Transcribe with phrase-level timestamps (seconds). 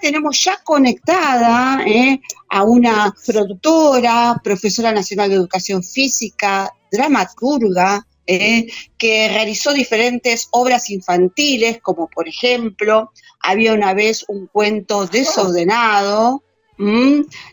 [0.00, 8.66] tenemos ya conectada eh, a una productora, profesora nacional de educación física, dramaturga, eh,
[8.98, 16.42] que realizó diferentes obras infantiles, como por ejemplo, había una vez un cuento desordenado,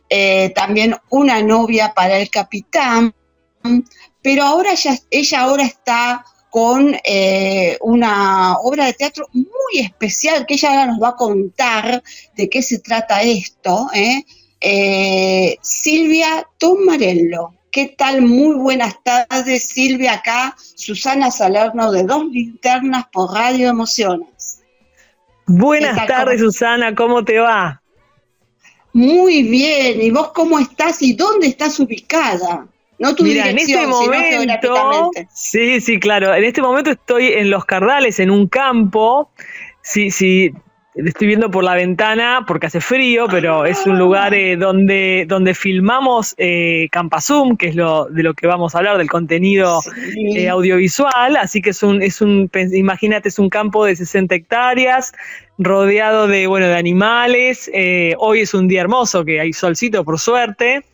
[0.09, 3.15] eh, también una novia para el capitán,
[4.21, 4.71] pero ahora
[5.09, 6.25] ella ahora está
[6.55, 12.01] con eh, una obra de teatro muy especial que ella ahora nos va a contar
[12.33, 13.89] de qué se trata esto.
[13.93, 14.23] ¿eh?
[14.61, 17.55] Eh, Silvia Tomarello.
[17.69, 18.21] ¿Qué tal?
[18.21, 20.13] Muy buenas tardes, Silvia.
[20.13, 24.61] Acá, Susana Salerno de Dos Linternas por Radio Emociones.
[25.47, 26.95] Buenas tardes, Susana.
[26.95, 27.81] ¿Cómo te va?
[28.93, 30.01] Muy bien.
[30.01, 32.65] ¿Y vos cómo estás y dónde estás ubicada?
[32.97, 36.33] No tu Mira, en este momento, sí, sí, claro.
[36.33, 39.31] En este momento estoy en Los Cardales, en un campo.
[39.81, 40.53] Sí, sí,
[40.95, 45.53] estoy viendo por la ventana porque hace frío, pero es un lugar eh, donde, donde
[45.53, 49.81] filmamos eh, Campasum, que es lo de lo que vamos a hablar, del contenido
[50.35, 51.35] eh, audiovisual.
[51.35, 55.11] Así que es un, es un, imagínate, es un campo de 60 hectáreas,
[55.57, 57.69] rodeado de, bueno, de animales.
[57.73, 60.85] Eh, hoy es un día hermoso, que hay solcito, por suerte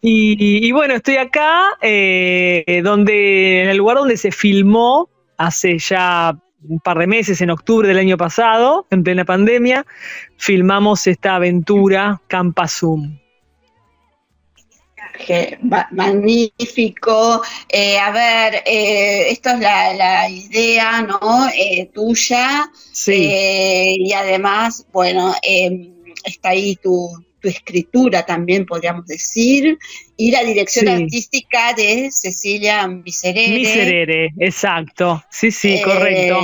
[0.00, 6.36] y, bueno, estoy acá, eh, donde, en el lugar donde se filmó hace ya
[6.68, 9.84] un par de meses, en octubre del año pasado, en plena pandemia,
[10.36, 13.18] filmamos esta aventura Campasum.
[15.90, 17.42] magnífico.
[17.68, 21.48] Eh, a ver, eh, esto es la, idea, ¿no?
[21.92, 22.70] tuya.
[22.92, 23.96] Sí.
[23.98, 25.34] y además, bueno,
[26.24, 27.10] está ahí tu,
[27.42, 29.78] tu escritura también, podríamos decir,
[30.16, 33.58] y la dirección artística de Cecilia Miserere.
[33.58, 36.40] Miserere, exacto, sí, sí, eh, correcto.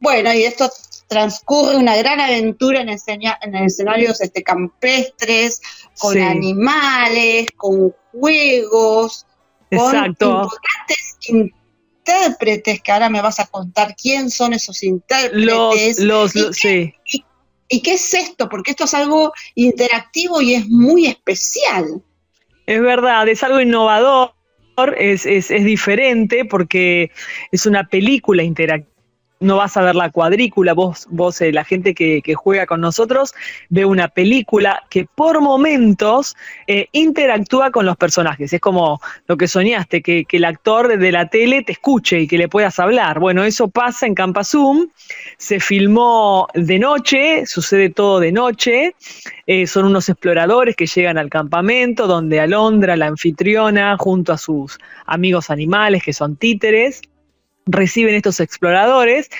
[0.00, 0.70] Bueno, y esto
[1.08, 5.60] transcurre una gran aventura en, en escenarios este, campestres,
[5.98, 9.26] con animales, con juegos,
[9.70, 15.98] con importantes intérpretes, que ahora me vas a contar quién son esos intérpretes.
[16.00, 16.94] Los, los, sí.
[17.06, 17.24] ¿Y
[17.68, 18.48] qué es esto?
[18.48, 22.02] Porque esto es algo interactivo y es muy especial.
[22.66, 24.32] Es verdad, es algo innovador,
[24.96, 27.10] es, es, es diferente porque
[27.50, 28.97] es una película interactiva
[29.40, 33.34] no vas a ver la cuadrícula, vos, vos eh, la gente que, juega con nosotros,
[33.68, 38.52] ve una película que por momentos eh, interactúa con los personajes.
[38.52, 42.38] Es como lo que soñaste, que, el actor de la tele te escuche y que
[42.38, 43.18] le puedas hablar.
[43.18, 44.88] Bueno, eso pasa en Campasum,
[45.36, 48.94] se filmó de noche, sucede todo de noche,
[49.46, 54.78] eh, son unos exploradores que llegan al campamento donde Alondra, la anfitriona, junto a sus
[55.06, 57.02] amigos animales que son títeres,
[57.68, 59.30] reciben estos exploradores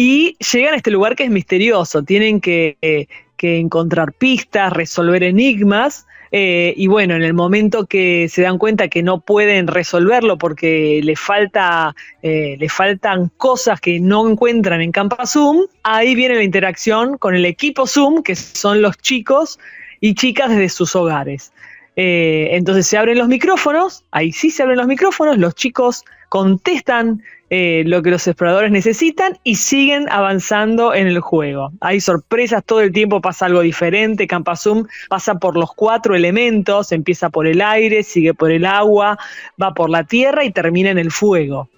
[0.00, 2.04] y llegan a este lugar que es misterioso.
[2.04, 3.08] Tienen que, eh,
[3.40, 6.06] encontrar pistas, resolver enigmas.
[6.30, 11.00] Eh, y bueno, en el momento que se dan cuenta que no pueden resolverlo porque
[11.02, 16.44] le, falta, eh, le faltan cosas que no encuentran en Campa Zoom, ahí viene la
[16.44, 19.58] interacción con el equipo Zoom, que son los chicos
[20.00, 21.52] y chicas desde sus hogares.
[21.96, 27.20] entonces se abren los micrófonos, ahí sí se abren los micrófonos, los chicos contestan
[27.50, 31.72] eh, lo que los exploradores necesitan y siguen avanzando en el juego.
[31.80, 34.26] Hay sorpresas, todo el tiempo pasa algo diferente.
[34.26, 39.18] Campasum pasa por los cuatro elementos, empieza por el aire, sigue por el agua,
[39.60, 41.70] va por la tierra y termina en el fuego.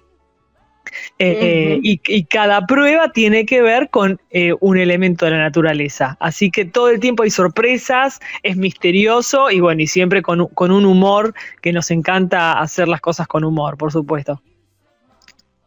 [1.21, 4.21] Eh, eh, y, cada prueba tiene que ver con
[4.61, 6.17] un elemento de la naturaleza.
[6.19, 10.73] Así que todo el tiempo hay sorpresas, es misterioso y bueno, y siempre con, con
[10.73, 11.33] un humor
[11.63, 14.43] que nos encanta hacer las cosas con humor, por supuesto.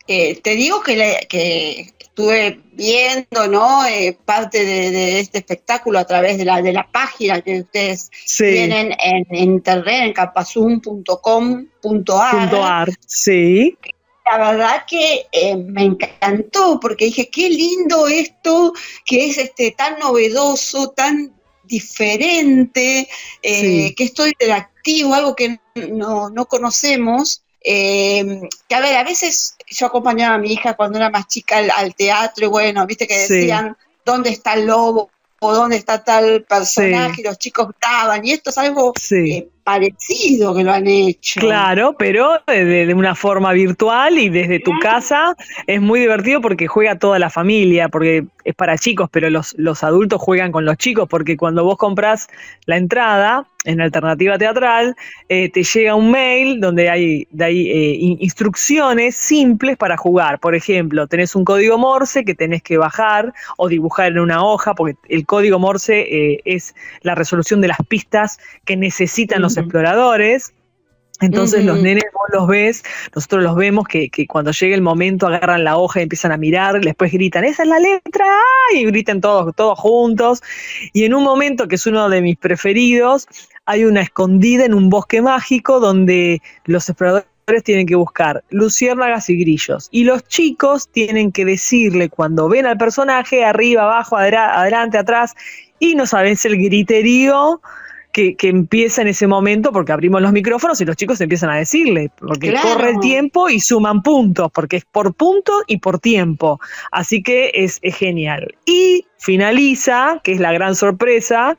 [0.07, 3.85] Eh, te digo que, estuve viendo ¿no?
[3.85, 8.93] Eh, parte de, este espectáculo a través de la, de la página que ustedes tienen
[8.99, 12.89] en, internet, en capazum.com.ar.
[13.05, 13.77] Sí.
[14.25, 18.73] La verdad que eh, me encantó porque dije, qué lindo esto,
[19.05, 23.07] que es este tan novedoso, tan diferente,
[23.41, 29.87] que esto interactivo, algo que no, no conocemos eh, que a ver, a veces yo
[29.87, 33.77] acompañaba a mi hija cuando era más chica al, teatro y bueno, viste que decían,
[34.05, 35.09] ¿dónde está el lobo?
[35.45, 40.53] o dónde está tal personaje, y los chicos estaban, y esto es algo eh, parecido
[40.53, 41.39] que lo han hecho.
[41.39, 45.35] Claro, pero de, una forma virtual y desde tu casa
[45.67, 49.83] es muy divertido porque juega toda la familia, porque es para chicos, pero los, los
[49.83, 52.27] adultos juegan con los chicos, porque cuando vos compras
[52.65, 54.95] la entrada en alternativa teatral,
[55.29, 60.39] eh, te llega un mail donde hay, hay eh, instrucciones simples para jugar.
[60.39, 64.73] Por ejemplo, tenés un código Morse que tenés que bajar o dibujar en una hoja,
[64.73, 70.53] porque el código Morse eh, es la resolución de las pistas que necesitan los exploradores.
[71.21, 72.83] Entonces los nenes vos los ves,
[73.15, 76.81] nosotros los vemos que, cuando llega el momento agarran la hoja y empiezan a mirar,
[76.81, 78.25] después gritan, esa es la letra,
[78.75, 80.41] y gritan todos, todos juntos.
[80.91, 83.27] Y en un momento que es uno de mis preferidos,
[83.65, 87.27] hay una escondida en un bosque mágico donde los exploradores
[87.63, 89.87] tienen que buscar luciérnagas y grillos.
[89.91, 95.35] Y los chicos tienen que decirle cuando ven al personaje, arriba, abajo, adelante, atrás,
[95.79, 97.61] y no sabes el griterío
[98.13, 102.11] que, empieza en ese momento porque abrimos los micrófonos y los chicos empiezan a decirle,
[102.17, 106.59] porque corre el tiempo y suman puntos, porque es por punto y por tiempo.
[106.91, 108.55] Así que es, genial.
[108.65, 111.57] Y finaliza, que es la gran sorpresa,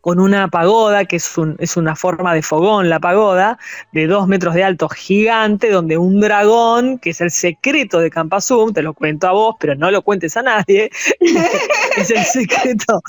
[0.00, 3.58] con una pagoda, que es, un, es, una forma de fogón, la pagoda,
[3.92, 8.72] de dos metros de alto gigante, donde un dragón, que es el secreto de Campasum,
[8.72, 10.90] te lo cuento a vos, pero no lo cuentes a nadie,
[11.96, 13.00] es el secreto,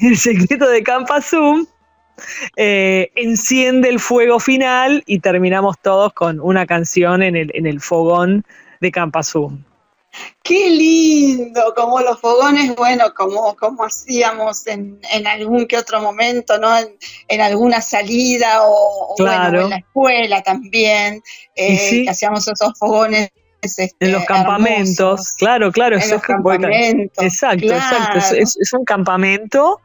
[0.00, 1.66] el secreto de Campasum,
[2.56, 7.80] eh, enciende el fuego final y terminamos todos con una canción en el, en el
[7.80, 8.44] fogón
[8.80, 9.62] de Campasum.
[10.42, 16.70] Qué lindo, como los fogones, bueno, como, como hacíamos en, algún que otro momento, ¿no?
[17.28, 21.22] En, alguna salida o, bueno, en la escuela también,
[21.54, 28.72] eh, que hacíamos esos fogones este, en los campamentos, claro, claro, es, exacto, exacto, es,
[28.72, 29.80] un campamento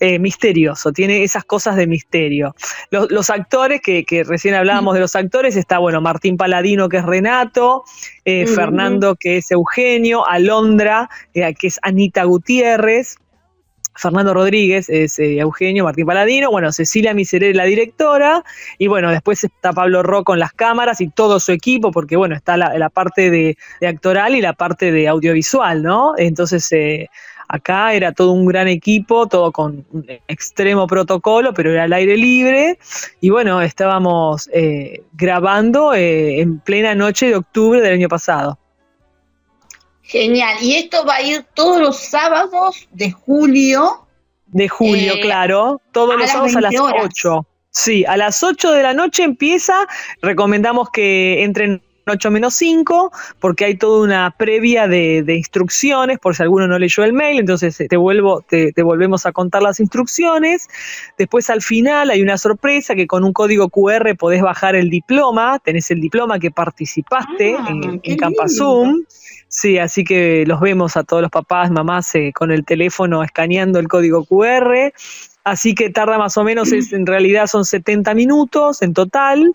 [0.00, 2.54] eh, misterioso, tiene esas cosas de misterio.
[2.90, 7.84] Los, actores, que, recién hablábamos de los actores, está, bueno, Martín Paladino, que es Renato,
[8.24, 13.18] eh, Fernando, que es Eugenio, Alondra, eh, que es Anita Gutiérrez,
[13.94, 18.44] Fernando Rodríguez es eh, Eugenio Martín Paladino, bueno, Cecilia Miserere la directora,
[18.78, 22.34] y bueno, después está Pablo Ro con las cámaras y todo su equipo, porque bueno,
[22.34, 23.56] está la, parte de,
[23.86, 26.14] actoral y la parte de audiovisual, ¿no?
[26.16, 27.08] Entonces, eh,
[27.48, 32.16] acá era todo un gran equipo, todo con un extremo protocolo, pero era al aire
[32.16, 32.78] libre,
[33.20, 38.58] y bueno, estábamos eh, grabando en plena noche de octubre del año pasado.
[40.08, 40.56] Genial.
[40.62, 44.06] Y esto va a ir todos los sábados de julio.
[44.46, 45.82] De julio, eh, claro.
[45.92, 47.46] Todos los sábados a las 8.
[47.70, 49.86] Sí, a las 8 de la noche empieza.
[50.22, 56.42] Recomendamos que entren 8 menos 5, porque hay toda una previa de, instrucciones, por si
[56.42, 60.68] alguno no leyó el mail, entonces eh, te, vuelvo, te, volvemos a contar las instrucciones.
[61.18, 65.58] Después al final hay una sorpresa que con un código QR podés bajar el diploma,
[65.58, 69.04] tenés el diploma que participaste ah, en, en Campasum.
[69.48, 73.78] Sí, así que los vemos a todos los papás, mamás eh, con el teléfono escaneando
[73.78, 74.92] el código QR.
[75.42, 79.52] Así que tarda más o menos, es, en realidad son 70 minutos en total.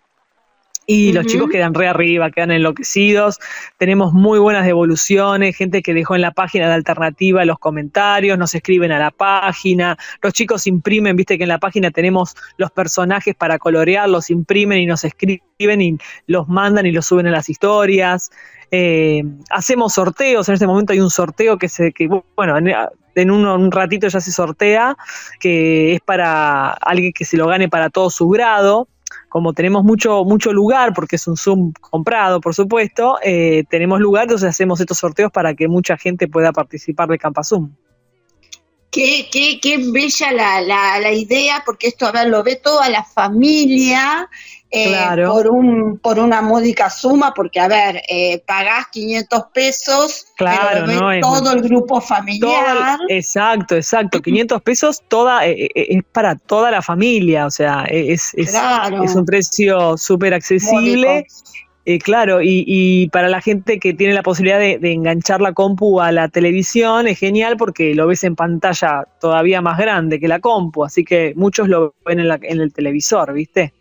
[0.86, 3.40] Y los chicos quedan re arriba, quedan enloquecidos.
[3.78, 8.54] Tenemos muy buenas devoluciones, gente que dejó en la página de alternativa los comentarios, nos
[8.54, 9.98] escriben a la página.
[10.22, 14.80] Los chicos imprimen, viste que en la página tenemos los personajes para colorear, los imprimen
[14.80, 15.98] y nos escriben y
[16.28, 18.30] los mandan y los suben a las historias.
[18.76, 19.22] Eh,
[19.52, 24.08] hacemos sorteos, en este momento hay un sorteo que se, que, bueno, en, un, ratito
[24.08, 24.98] ya se sortea,
[25.40, 28.88] que es para alguien que se lo gane para todo su grado.
[29.30, 34.24] Como tenemos mucho, mucho lugar, porque es un Zoom comprado, por supuesto, eh, tenemos lugar,
[34.24, 37.70] entonces hacemos estos sorteos para que mucha gente pueda participar de Campa Zoom.
[38.90, 42.90] Qué, qué, qué bella la, la, la, idea, porque esto, a ver, lo ve toda
[42.90, 44.28] la familia,
[44.76, 50.88] eh, por, un, por una módica suma, porque a ver, eh, pagás 500 pesos, claro,
[51.22, 52.98] todo el grupo familiar.
[53.08, 58.56] exacto, exacto, 500 pesos toda eh, es para toda la familia, o sea, es, es,
[58.56, 61.28] es un precio súper accesible.
[62.04, 66.30] claro, y, para la gente que tiene la posibilidad de, enganchar la compu a la
[66.30, 71.06] televisión es genial porque lo ves en pantalla todavía más grande que la compu, así
[71.06, 73.72] que muchos lo ven en, en el televisor, ¿viste?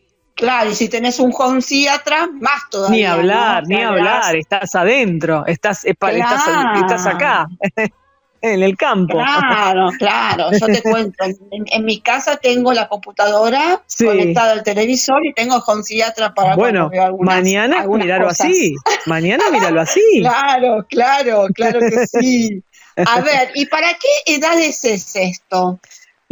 [0.43, 2.97] Claro, y si tenés un home atrás, más todavía.
[2.97, 7.47] Ni hablar, ni hablar, estás adentro, estás, estás, acá,
[8.41, 9.19] en el campo.
[9.19, 15.33] Claro, claro, yo te cuento, en, mi casa tengo la computadora conectada al televisor y
[15.33, 18.75] tengo home atrás para bueno, mañana mirarlo así,
[19.07, 20.01] mañana míralo así.
[20.23, 22.65] Claro, claro, claro que sí.
[22.97, 25.79] A ver, ¿y para qué edades es esto?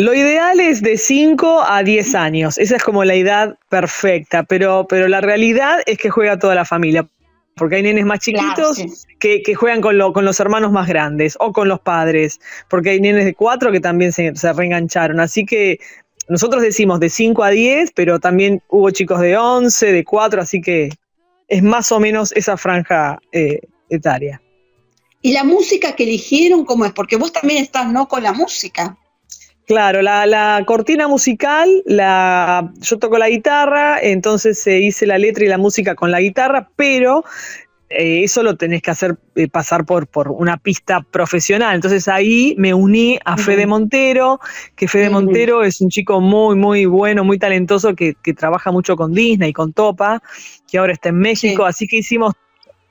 [0.00, 4.87] Lo ideal es de 5 a 10 años, esa es como la edad perfecta, pero,
[4.88, 7.07] pero la realidad es que juega toda la familia,
[7.54, 8.78] porque hay nenes más chiquitos
[9.19, 12.40] que, juegan con, con los hermanos más grandes o con los padres,
[12.71, 15.78] porque hay nenes de 4 que también se, reengancharon, así que
[16.30, 20.62] nosotros decimos de 5 a 10, pero también hubo chicos de 11, de 4, así
[20.62, 20.88] que
[21.47, 24.40] es más o menos esa franja eh, etaria.
[25.21, 26.92] ¿Y la música que eligieron cómo es?
[26.92, 28.09] Porque vos también estás, ¿no?
[28.09, 28.97] Con la música.
[29.71, 35.47] Claro, la, cortina musical, la, yo toco la guitarra, entonces se hice la letra y
[35.47, 37.23] la música con la guitarra, pero
[37.89, 41.77] eh, eso lo tenés que hacer eh, pasar por, por una pista profesional.
[41.77, 44.41] Entonces ahí me uní a Fede Montero,
[44.75, 49.15] que Fede Montero es un chico muy, muy bueno, muy talentoso, que, trabaja mucho con
[49.15, 50.21] Disney, con Topa,
[50.69, 52.35] que ahora está en México, así que hicimos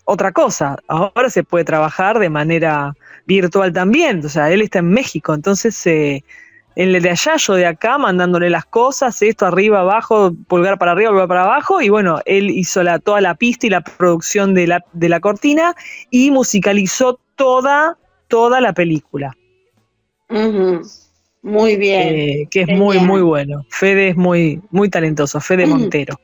[0.05, 0.77] otra cosa.
[0.87, 2.93] Ahora se puede trabajar de manera
[3.25, 5.85] virtual también, o sea, él está en México, entonces...
[5.85, 6.23] Eh,
[6.79, 11.09] el de allá, yo de acá, mandándole las cosas, esto arriba, abajo, pulgar para arriba,
[11.09, 14.67] pulgar para abajo, y bueno, él hizo la, toda la pista y la producción de
[14.67, 15.75] la, de la cortina
[16.09, 17.97] y musicalizó toda,
[18.29, 19.35] toda la película.
[21.41, 22.15] Muy bien.
[22.15, 23.65] Eh, que es muy, muy bueno.
[23.69, 26.17] Fede es muy, muy talentoso, Fede Montero.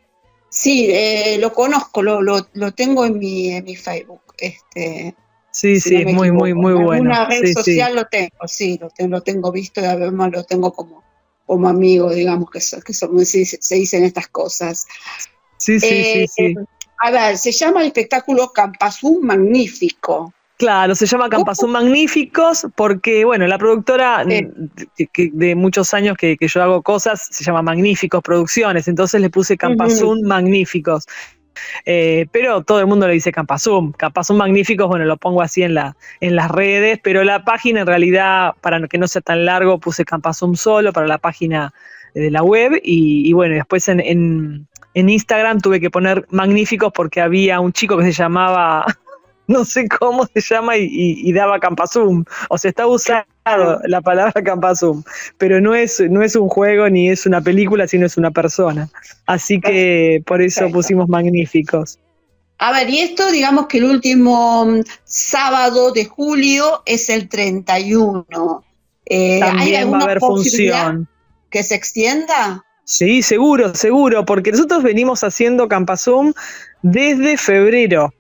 [0.48, 4.22] Sí, eh, lo conozco, lo, lo, lo tengo en mi, en mi Facebook.
[4.38, 5.16] Este,
[5.56, 7.04] Sí, sí, es muy, muy, muy bueno.
[7.04, 10.74] Una red social lo tengo, sí, lo, tengo, lo tengo visto y además lo tengo
[10.74, 11.02] como,
[11.46, 14.86] como amigo, digamos, que, que se, dicen estas cosas.
[15.56, 16.56] Sí, sí, sí, eh, sí.
[17.00, 20.34] A ver, se llama el espectáculo Campazú Magnífico.
[20.58, 26.82] Claro, se llama Campazú Magníficos porque, bueno, la productora de, muchos años que, yo hago
[26.82, 31.06] cosas se llama Magníficos Producciones, entonces le puse Campazún Magníficos.
[31.86, 33.92] Eh, pero todo el mundo le dice Campasum.
[33.94, 37.88] Campasum magníficos, bueno, lo pongo así en, la, en las redes, pero la página en
[37.88, 41.74] realidad, para que no sea tan largo, puse Campasum solo para la página
[42.14, 47.22] de la web y, bueno, después en, en, en Instagram tuve que poner magníficos porque
[47.22, 48.86] había un chico que se llamaba
[49.48, 52.26] no sé cómo se llama y, daba Campasum.
[52.50, 53.26] O sea, está usado
[53.86, 55.04] la palabra Campasum,
[55.38, 58.90] pero no es, no es un juego ni es una película, sino es una persona.
[59.26, 62.00] Así que por eso pusimos magníficos.
[62.58, 68.26] A ver, y esto digamos que el último mm, sábado de julio es el 31.
[69.06, 71.08] Eh, También va a haber función.
[71.50, 72.64] ¿Que se extienda?
[72.86, 76.34] Sí, seguro, seguro, porque nosotros venimos haciendo Campasum
[76.82, 78.14] desde febrero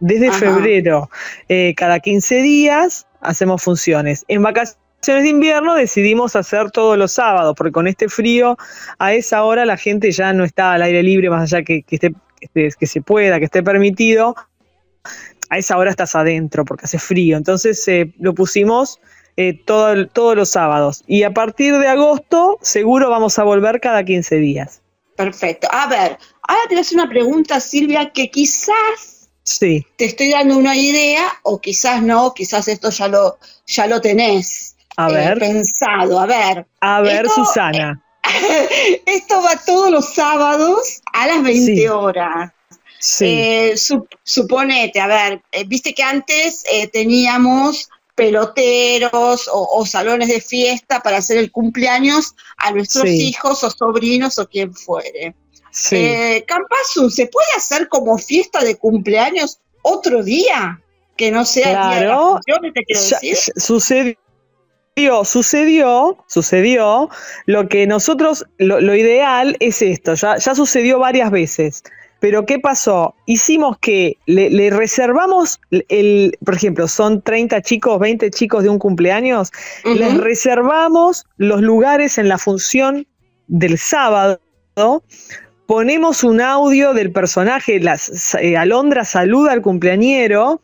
[0.00, 1.10] desde febrero.
[1.48, 4.24] Eh, cada 15 días hacemos funciones.
[4.28, 8.56] En vacaciones de invierno decidimos hacer todos los sábados, porque con este frío,
[8.98, 11.96] a esa hora la gente ya no está al aire libre, más allá que, que,
[11.96, 12.12] esté,
[12.52, 14.34] que se pueda, que esté permitido.
[15.48, 17.36] A esa hora estás adentro porque hace frío.
[17.36, 19.00] Entonces eh, lo pusimos
[19.36, 21.02] eh, todos los sábados.
[21.06, 24.82] Y a partir de agosto, seguro vamos a volver cada 15 días.
[25.16, 25.66] Perfecto.
[25.70, 29.86] A ver, ahora te voy a hacer una pregunta, Silvia, que quizás Sí.
[29.96, 34.76] Te estoy dando una idea, o quizás no, quizás esto ya lo, ya lo tenés
[34.96, 35.38] a eh, ver.
[35.38, 36.20] pensado.
[36.20, 36.66] A ver.
[36.80, 38.02] A ver, Susana.
[39.06, 42.52] esto va todos los sábados a las 20 horas.
[42.98, 43.24] Sí.
[43.26, 43.74] Eh,
[44.22, 51.38] suponete, a ver, eh, viste que antes teníamos peloteros o, salones de fiesta para hacer
[51.38, 55.34] el cumpleaños a nuestros hijos o sobrinos o quien fuere.
[55.70, 55.96] Sí.
[55.96, 56.44] Eh,
[57.10, 60.80] ¿se puede hacer como fiesta de cumpleaños otro día?
[61.16, 62.40] Que no sea claro,
[63.56, 64.16] Sucedió,
[65.24, 67.10] sucedió, sucedió.
[67.46, 71.82] Lo que nosotros, lo, ideal es esto, ya, ya, sucedió varias veces.
[72.20, 73.14] Pero ¿qué pasó?
[73.26, 79.50] Hicimos que le, reservamos, el, por ejemplo, son 30 chicos, 20 chicos de un cumpleaños,
[79.84, 83.06] les reservamos los lugares en la función
[83.46, 84.38] del sábado
[85.70, 90.60] ponemos un audio del personaje, las, eh, Alondra saluda al cumpleañero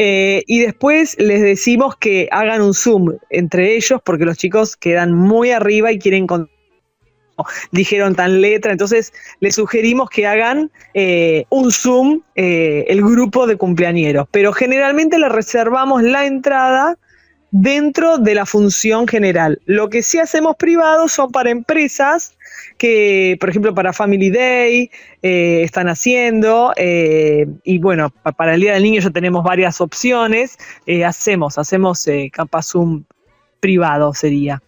[0.00, 5.14] eh, y después les decimos que hagan un zoom entre ellos porque los chicos quedan
[5.14, 6.26] muy arriba y quieren
[7.70, 14.26] dijeron tan letra, entonces les sugerimos que hagan eh, un Zoom el grupo de cumpleañeros,
[14.32, 16.98] pero generalmente les reservamos la entrada
[17.50, 19.60] dentro de la función general.
[19.64, 22.36] Lo que sí hacemos privado son para empresas
[22.76, 24.90] que, por ejemplo, para Family Day
[25.22, 30.58] eh, están haciendo, eh, y bueno, para el Día del Niño ya tenemos varias opciones,
[30.86, 32.06] eh, hacemos, hacemos
[32.62, 33.04] Zoom
[33.60, 34.62] privado sería.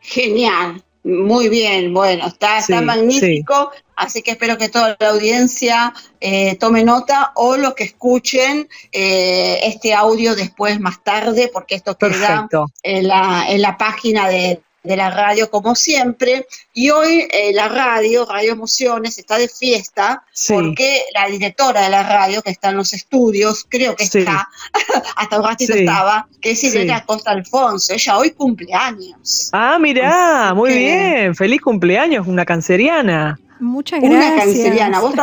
[0.00, 6.56] Genial, Muy bien, bueno, está, está magnífico, así que espero que toda la audiencia eh,
[6.56, 12.48] tome nota o los que escuchen eh, este audio después más tarde, porque esto queda
[12.82, 16.46] en la, en la página de, de la radio como siempre.
[16.72, 22.02] Y hoy eh, la radio, Radio Emociones, está de fiesta porque la directora de la
[22.02, 24.48] radio, que está en los estudios, creo que está,
[25.16, 27.92] hasta un ratito estaba, que es Irene Costa Alfonso.
[27.92, 29.50] Ella hoy cumpleaños.
[29.52, 31.34] Ah, mirá, muy bien.
[31.34, 33.38] Feliz cumpleaños, una canceriana.
[33.60, 34.32] Muchas gracias.
[34.32, 35.00] Una canceriana.
[35.00, 35.14] ¿Vos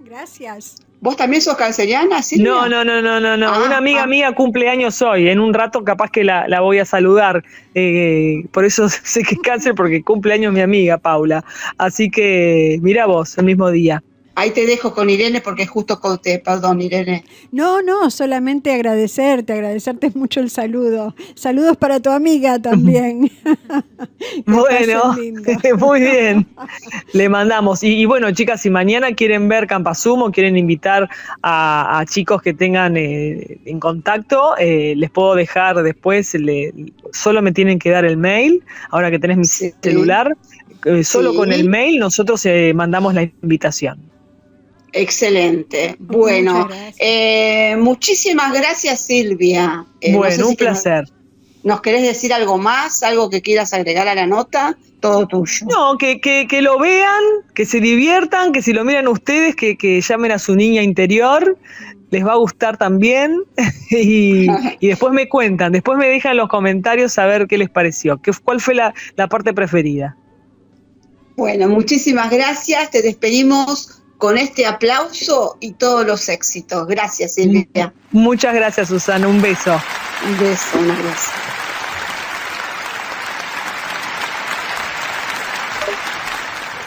[0.00, 0.76] Gracias.
[1.02, 2.22] ¿Vos también sos canceriana?
[2.22, 2.40] ¿sí?
[2.40, 3.48] No, no, no, no, no, no.
[3.48, 4.06] Ah, Una amiga ah.
[4.06, 5.28] mía cumple años hoy.
[5.28, 7.42] En un rato capaz que la, voy a saludar.
[7.74, 11.44] Eh, por eso sé que es cáncer porque cumple años mi amiga Paula.
[11.76, 14.00] Así que mira vos, el mismo día.
[14.34, 17.24] Ahí te dejo con Irene porque justo conté, perdón Irene.
[17.50, 21.14] No, no, solamente agradecerte, agradecerte mucho el saludo.
[21.34, 23.30] Saludos para tu amiga también.
[24.46, 25.14] bueno,
[25.78, 26.46] muy bien.
[27.12, 27.82] Le mandamos.
[27.82, 31.08] Y, bueno, chicas, si mañana quieren ver Campasumo, quieren invitar
[31.42, 36.36] a, chicos que tengan eh, en contacto, eh, les puedo dejar después,
[37.12, 40.36] solo me tienen que dar el mail, ahora que tenés mi celular.
[40.84, 44.11] Eh, solo con el mail nosotros mandamos la invitación.
[44.92, 45.96] Excelente.
[45.98, 46.68] Bueno,
[46.98, 49.86] eh, muchísimas gracias Silvia.
[50.00, 51.04] Eh, bueno, un placer.
[51.64, 53.02] Nos, querés decir algo más?
[53.02, 54.76] ¿Algo que quieras agregar a la nota?
[55.00, 55.66] Todo tuyo.
[55.68, 57.22] No, que, que, lo vean,
[57.54, 61.56] que se diviertan, que si lo miran ustedes, que, que llamen a su niña interior,
[62.10, 63.42] les va a gustar también
[63.90, 64.46] y,
[64.80, 68.32] después me cuentan, después me dejan en los comentarios a ver qué les pareció, qué,
[68.44, 70.16] cuál fue la, la parte preferida.
[71.36, 76.86] Bueno, muchísimas gracias, te despedimos con este aplauso y todos los éxitos.
[76.86, 77.92] Gracias, Silvia.
[78.12, 79.26] Muchas gracias, Susana.
[79.26, 79.82] Un beso.
[80.24, 81.30] Un beso, un abrazo.